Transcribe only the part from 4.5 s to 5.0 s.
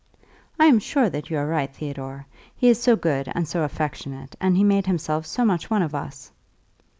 he made